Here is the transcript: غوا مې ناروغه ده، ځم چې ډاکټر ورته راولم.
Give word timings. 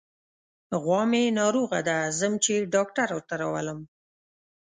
غوا 0.81 1.01
مې 1.11 1.23
ناروغه 1.39 1.79
ده، 1.87 1.97
ځم 2.19 2.33
چې 2.43 2.69
ډاکټر 2.73 3.07
ورته 3.13 3.33
راولم. 3.41 3.79